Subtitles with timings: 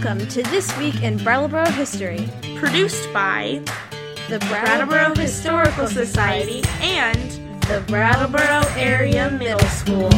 [0.00, 3.60] Welcome to This Week in Brattleboro History, produced by
[4.28, 7.32] the Brattleboro Historical Society and
[7.62, 10.08] the Brattleboro Area Middle School.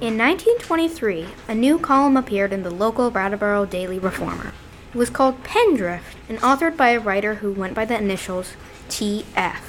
[0.00, 4.54] In 1923, a new column appeared in the local Brattleboro Daily Reformer.
[4.94, 8.54] It was called Pendrift and authored by a writer who went by the initials
[8.88, 9.60] TF.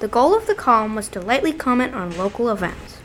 [0.00, 2.98] The goal of the column was to lightly comment on local events.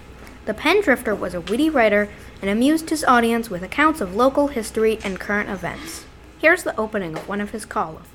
[0.43, 2.09] The Pendrifter was a witty writer
[2.45, 6.05] and amused his audience with accounts of local history and current events.
[6.37, 8.05] Here's the opening of one of his columns.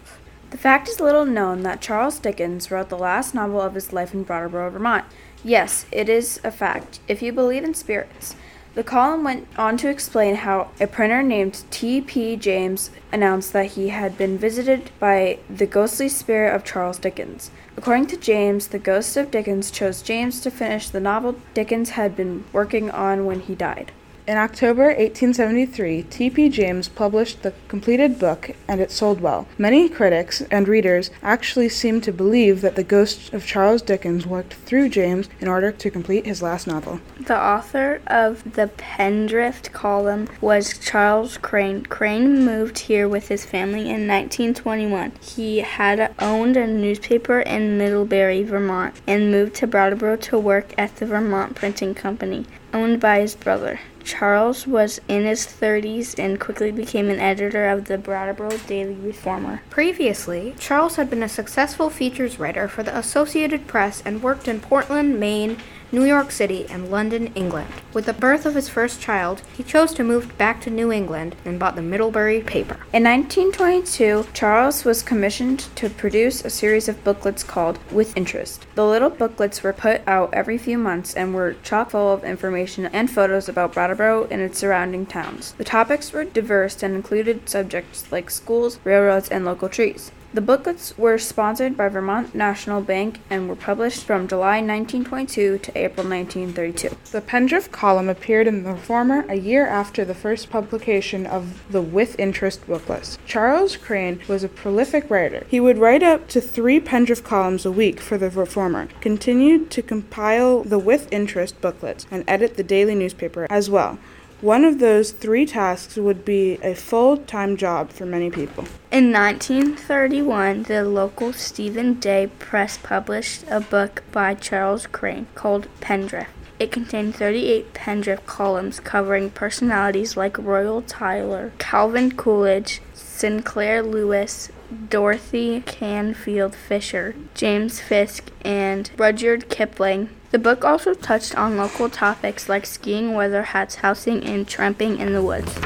[0.51, 4.15] The fact is little known that Charles Dickens wrote the last novel of his life
[4.15, 5.05] in Brattleboro, Vermont.
[5.43, 8.37] Yes, it is a fact, if you believe in spirits.
[8.74, 12.37] The column went on to explain how a printer named T.P.
[12.37, 17.51] James announced that he had been visited by the ghostly spirit of Charles Dickens.
[17.77, 22.15] According to James, the ghost of Dickens chose James to finish the novel Dickens had
[22.15, 23.91] been working on when he died.
[24.30, 26.51] In October 1873, T.P.
[26.51, 29.49] James published the completed book, and it sold well.
[29.59, 34.54] Many critics and readers actually seem to believe that the ghost of Charles Dickens worked
[34.54, 37.01] through James in order to complete his last novel.
[37.19, 41.85] The author of the Pendrift column was Charles Crane.
[41.87, 45.10] Crane moved here with his family in 1921.
[45.21, 50.95] He had owned a newspaper in Middlebury, Vermont, and moved to Brattleboro to work at
[50.95, 53.80] the Vermont Printing Company, owned by his brother.
[54.11, 59.63] Charles was in his 30s and quickly became an editor of the Brattleboro Daily Reformer.
[59.71, 64.59] Previously, Charles had been a successful features writer for the Associated Press and worked in
[64.59, 65.59] Portland, Maine,
[65.93, 67.69] New York City, and London, England.
[67.93, 71.34] With the birth of his first child, he chose to move back to New England
[71.44, 72.75] and bought the Middlebury paper.
[72.93, 78.65] In 1922, Charles was commissioned to produce a series of booklets called With Interest.
[78.77, 82.87] The little booklets were put out every few months and were chock full of information
[82.87, 85.53] and photos about Brattleboro and its surrounding towns.
[85.53, 90.12] The topics were diverse and included subjects like schools, railroads, and local trees.
[90.32, 95.72] The booklets were sponsored by Vermont National Bank and were published from July 1922 to
[95.76, 96.96] April 1932.
[97.10, 101.82] The Pendrift column appeared in the Reformer a year after the first publication of the
[101.82, 103.19] With Interest booklets.
[103.26, 105.44] Charles Crane was a prolific writer.
[105.48, 109.82] He would write up to three Pendrift columns a week for the Reformer, continued to
[109.82, 113.98] compile the With Interest booklets, and edit the daily newspaper as well.
[114.40, 118.64] One of those three tasks would be a full time job for many people.
[118.90, 126.30] In 1931, the local Stephen Daye Press published a book by Charles Crane called Pendrift.
[126.58, 134.50] It contained 38 Pendrift columns covering personalities like Royall Tyler, Calvin Coolidge, Sinclair Lewis,
[134.88, 140.10] Dorothy Canfield Fisher, James Fisk, and Rudyard Kipling.
[140.31, 145.12] The book also touched on local topics like skiing, weather hats, housing, and tramping in
[145.12, 145.56] the woods.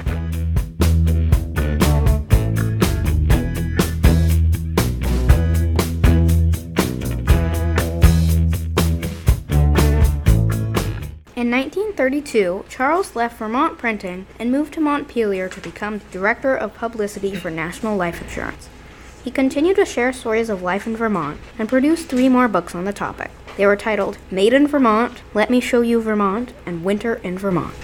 [11.36, 17.34] In 1932, Charles left Vermont Printing and moved to Montpelier to become Director of Publicity
[17.34, 18.70] for National Life Insurance.
[19.24, 22.84] He continued to share stories of life in Vermont and produced three more books on
[22.84, 23.30] the topic.
[23.56, 27.74] They were titled Made in Vermont, Let Me Show You Vermont, and Winter in Vermont.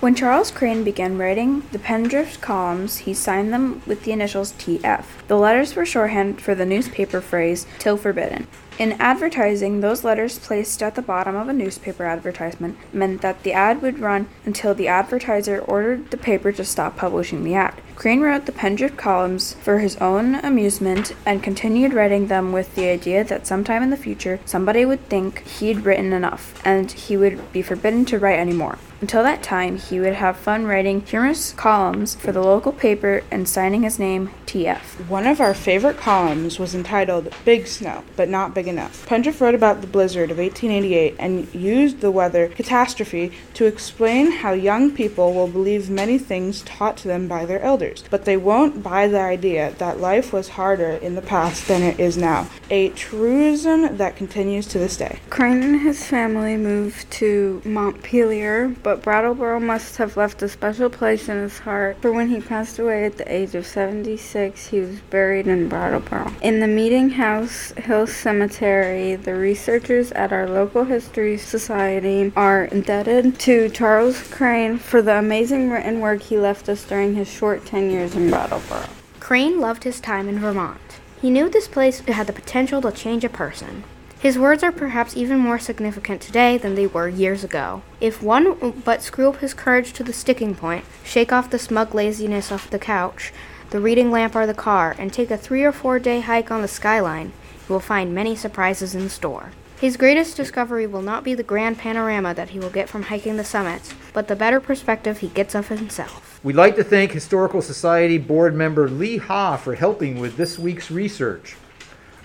[0.00, 5.04] When Charles Crane began writing the Pendrift columns, he signed them with the initials TF.
[5.28, 8.46] The letters were shorthand for the newspaper phrase, till forbidden.
[8.78, 13.54] In advertising, those letters placed at the bottom of a newspaper advertisement meant that the
[13.54, 17.80] ad would run until the advertiser ordered the paper to stop publishing the ad.
[17.94, 22.86] Crane wrote the Pendrift columns for his own amusement and continued writing them with the
[22.86, 27.50] idea that sometime in the future somebody would think he'd written enough and he would
[27.52, 28.78] be forbidden to write anymore.
[29.00, 33.46] Until that time, he would have fun writing humorous columns for the local paper and
[33.46, 35.08] signing his name TF.
[35.08, 39.06] One of our favorite columns was entitled Big Snow, but Not Big Enough.
[39.06, 44.52] Pendrift wrote about the blizzard of 1888 and used the weather catastrophe to explain how
[44.54, 48.82] young people will believe many things taught to them by their elders, but they won't
[48.82, 52.48] buy the idea that life was harder in the past than it is now.
[52.68, 55.20] A truism that continues to this day.
[55.30, 61.28] Crane and his family moved to Montpelier, but Brattleboro must have left a special place
[61.28, 64.98] in his heart, for when he passed away at the age of 76, he was
[65.10, 66.32] buried in Brattleboro.
[66.42, 73.38] In the Meeting House Hill Cemetery, the researchers at our local history society are indebted
[73.40, 77.90] to Charles Crane for the amazing written work he left us during his short 10
[77.90, 78.86] years in Brattleboro.
[79.20, 80.80] Crane loved his time in Vermont.
[81.20, 83.84] He knew this place had the potential to change a person.
[84.18, 87.82] His words are perhaps even more significant today than they were years ago.
[88.00, 91.94] If one but screw up his courage to the sticking point, shake off the smug
[91.94, 93.34] laziness off the couch,
[93.70, 96.62] the reading lamp or the car, and take a three or four day hike on
[96.62, 97.32] the skyline,
[97.68, 99.52] you will find many surprises in store.
[99.80, 103.36] His greatest discovery will not be the grand panorama that he will get from hiking
[103.36, 106.40] the summits, but the better perspective he gets of himself.
[106.42, 110.90] We'd like to thank Historical Society board member Lee Ha for helping with this week's
[110.90, 111.56] research.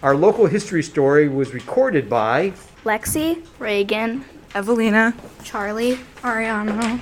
[0.01, 2.53] Our local history story was recorded by
[2.85, 4.23] Lexi, Reagan,
[4.55, 7.01] Evelina, Charlie, Ariana.